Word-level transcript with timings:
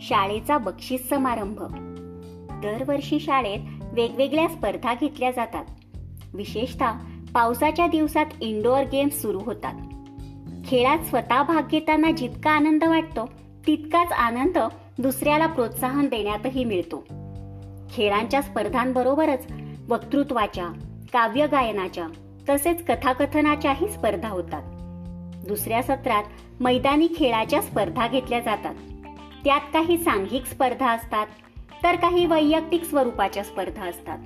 शाळेचा 0.00 0.58
बक्षीस 0.58 1.08
समारंभ. 1.08 1.62
दरवर्षी 2.62 3.20
शाळेत 3.20 3.58
वेगवेगळ्या 3.92 4.48
स्पर्धा 4.48 4.94
घेतल्या 4.94 5.30
जातात. 5.30 5.64
विशेषतः 6.34 6.92
पावसाच्या 7.34 7.86
दिवसात 7.86 8.26
इंडोअर 8.40 8.84
गेम्स 8.92 9.22
सुरू 9.22 9.38
होतात. 9.38 9.74
खेळात 10.66 10.98
स्वतः 10.98 11.42
भाग 11.42 11.68
घेताना 11.70 12.10
जितका 12.10 12.50
आनंद 12.50 12.84
वाटतो 12.84 13.30
तितकाच 13.66 14.12
आनंद 14.12 14.58
दुसऱ्याला 14.98 15.46
प्रोत्साहन 15.46 16.06
देण्यातही 16.06 16.64
मिळतो. 16.64 17.04
खेळांच्या 17.90 18.42
स्पर्धांबरोबरच 18.42 19.46
वक्तृत्वाच्या 19.88 20.68
काव्यगायनाच्या 21.12 22.06
तसेच 22.48 22.84
कथाकथनाच्याही 22.84 23.88
स्पर्धा 23.88 24.28
होतात. 24.28 24.62
दुसऱ्या 25.46 25.82
सत्रात 25.82 26.24
मैदानी 26.60 27.08
खेळाच्या 27.16 27.62
स्पर्धा 27.62 28.08
घेतल्या 28.08 28.40
जातात. 28.40 28.74
त्यात 29.44 29.60
काही 29.72 29.98
सांघिक 29.98 30.46
स्पर्धा 30.46 30.90
असतात 30.90 31.26
तर 31.82 31.96
काही 31.96 32.26
वैयक्तिक 32.26 32.84
स्वरूपाच्या 32.84 33.44
स्पर्धा 33.44 33.84
असतात. 33.84 34.18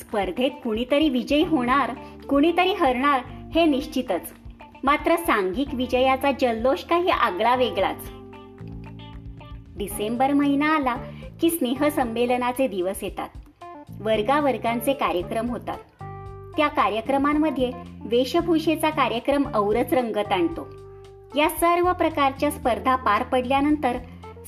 स्पर्धेत 0.00 0.50
कुणीतरी 0.64 1.08
विजयी 1.08 1.44
होणार 1.44 1.90
कुणीतरी 2.28 2.72
हरणार 2.72 3.20
हे 3.54 3.64
निश्चितच. 3.64 4.34
मात्र 4.84 5.16
सांघिक 5.16 5.68
विजयाचा 5.74 6.30
जल्लोष 6.40 6.84
काही 6.84 7.08
आगळा 7.08 7.56
वेगळाच. 7.56 8.10
डिसेंबर 9.76 10.32
महिना 10.32 10.74
आला 10.74 10.96
की 11.40 11.50
स्नेहसंमेलनाचे 11.50 12.68
दिवस 12.68 13.02
येतात. 13.02 13.28
वर्गावर्गांचे 14.00 14.92
कार्यक्रम 14.92 15.50
होतात. 15.50 15.78
त्या 16.56 16.68
कार्यक्रमांमध्ये 16.68 17.72
वेशभूषेचा 18.00 18.90
कार्यक्रम 18.90 19.42
औरच 19.54 19.92
रंगत 19.92 20.32
आणतो. 20.32 20.66
या 21.36 21.48
सर्व 21.48 21.92
प्रकारच्या 21.92 22.50
स्पर्धा 22.50 22.96
पार 22.96 23.22
पडल्यानंतर 23.22 23.98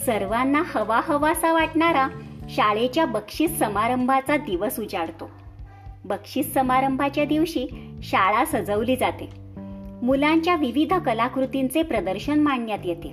सर्वांना 0.04 0.62
हवा 0.66 1.00
हवासा 1.04 1.52
वाटणारा 1.52 2.08
शाळेच्या 2.50 3.06
बक्षीस 3.06 3.58
समारंभाचा 3.58 4.36
दिवस 4.36 4.80
उजाडतो. 4.80 5.30
बक्षीस 6.04 6.54
समारंभाच्या 6.54 7.24
दिवशी 7.24 7.94
शाळा 8.02 8.44
सजवली 8.44 8.96
जाते. 8.96 9.28
मुलांच्या 10.02 10.56
विविध 10.56 10.94
कलाकृतींचे 10.94 11.82
प्रदर्शन 11.82 12.40
मांडण्यात 12.40 12.78
येते. 12.84 13.12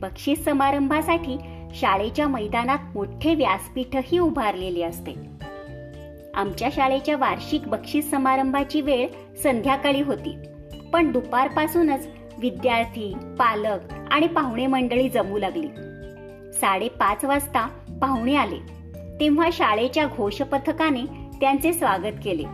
बक्षीस 0.00 0.44
समारंभासाठी 0.44 1.38
शाळेच्या 1.74 2.28
मैदानात 2.28 2.78
मोठे 2.94 3.34
व्यासपीठही 3.34 4.18
उभारलेले 4.18 4.82
असते. 4.82 5.38
आमच्या 6.34 6.68
शाळेच्या 6.72 7.16
वार्षिक 7.16 7.62
बक्षीस 7.62 8.10
समारंभाची 8.10 8.80
वेळ 8.80 9.08
संध्याकाळी 9.42 10.02
होती 10.02 10.36
पण 10.92 11.12
दुपारपासूनच 11.12 12.08
विद्यार्थी 12.38 13.14
पालक 13.14 13.92
आणि 14.10 14.26
पाहुणे 14.26 14.66
मंडळी 14.66 15.08
जमू 15.08 15.38
लागली. 15.38 15.68
साडेपाच 16.52 17.24
वाजता 17.24 17.66
पाहुणे 18.02 18.34
आले. 18.34 18.78
तेव्हा 19.20 19.48
शाळेच्या 19.52 20.06
घोषपथकाने 20.06 21.04
त्यांचे 21.40 21.72
स्वागत 21.72 22.14
केले. 22.24 22.44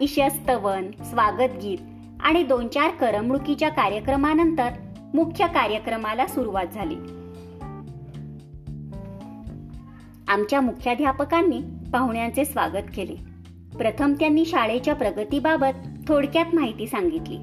इशस्तवन 0.00 0.90
स्वागत 1.04 1.50
गीत 1.62 1.78
आणि 2.20 2.42
दोन 2.42 2.68
चार 2.68 2.90
करमणुकीच्या 2.90 3.68
कार्यक्रमानंतर 3.68 4.68
मुख्य 5.14 5.46
कार्यक्रमाला 5.46 6.26
सुरुवात 6.26 6.66
झाली. 6.74 6.96
आमच्या 10.28 10.60
मुख्याध्यापकांनी 10.60 11.60
पाहुण्यांचे 11.92 12.44
स्वागत 12.44 12.90
केले. 12.96 13.14
प्रथम 13.78 14.12
त्यांनी 14.12 14.44
शाळेच्या 14.44 14.94
प्रगतीबाबत 14.94 15.88
थोडक्यात 16.08 16.54
माहिती 16.54 16.86
सांगितली. 16.86 17.36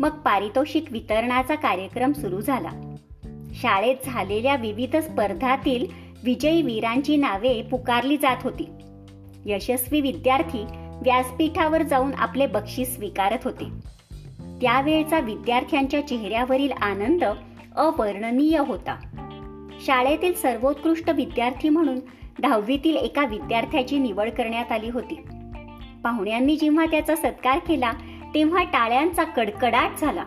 मग 0.00 0.10
पारितोषिक 0.10 0.84
वितरणाचा 0.90 1.54
कार्यक्रम 1.54 2.12
सुरू 2.12 2.40
झाला. 2.40 2.94
शाळेत 3.54 3.96
झालेल्या 4.04 4.56
विविध 4.56 4.96
स्पर्धातील 4.96 5.86
विजयी 6.24 6.62
वीरांची 6.62 7.16
नावे 7.16 7.62
पुकारली 7.62 8.16
जात 8.16 8.36
होती. 8.42 8.68
यशस्वी 9.46 10.00
विद्यार्थी 10.00 10.62
व्यासपीठावर 11.02 11.82
जाऊन 11.82 12.10
आपले 12.14 12.46
बक्षीस 12.46 12.94
स्वीकारत 12.94 13.38
होते. 13.44 13.64
त्यावेळचा 14.60 15.20
विद्यार्थ्यांच्या 15.20 16.08
चेहऱ्यावरील 16.08 16.72
आनंद 16.72 17.24
अवर्णनीय 17.76 18.58
होता. 18.58 19.00
शाळेतील 19.86 20.34
सर्वोत्कृष्ट 20.34 21.10
विद्यार्थी 21.10 21.68
म्हणून 21.68 22.00
दहावीतील 22.40 22.96
एका 22.96 23.24
विद्यार्थ्याची 23.24 23.98
निवड 23.98 24.30
करण्यात 24.30 24.72
आली 24.72 24.90
होती. 24.90 25.20
पाहुण्यांनी 26.04 26.56
जेव्हा 26.56 26.86
त्याचा 26.86 27.16
सत्कार 27.16 27.58
केला 27.58 27.92
तेव्हा 28.34 28.62
टाळ्यांचा 28.62 29.24
कडकडाट 29.24 29.90
झाला. 30.00 30.24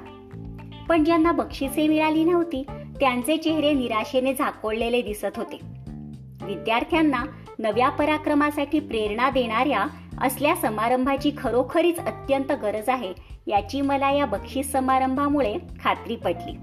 पण 0.89 1.03
ज्यांना 1.03 1.31
बक्षिसे 1.31 1.87
मिळाली 1.87 2.23
नव्हती 2.23 2.63
त्यांचे 2.99 3.37
चेहरे 3.37 3.73
निराशेने 3.73 4.33
झाकोळलेले 4.33 5.01
दिसत 5.01 5.37
होते. 5.37 5.59
विद्यार्थ्यांना 6.43 7.23
नव्या 7.59 7.89
पराक्रमासाठी 7.89 8.79
प्रेरणा 8.79 9.29
देणाऱ्या 9.29 9.85
असल्या 10.21 10.55
समारंभाची 10.55 11.31
खरोखरीच 11.37 11.99
अत्यंत 11.99 12.51
गरज 12.51 12.89
आहे 12.89 13.13
याची 13.47 13.81
मला 13.81 14.11
या 14.11 14.25
बक्षीस 14.25 14.71
समारंभामुळे 14.71 15.55
खात्री 15.83 16.15
पटली. 16.15 16.53